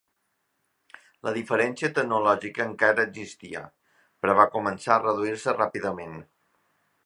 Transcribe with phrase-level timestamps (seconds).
[1.27, 3.63] La diferència tecnològica encara existia,
[4.25, 6.21] però va començar a reduir-se ràpidament.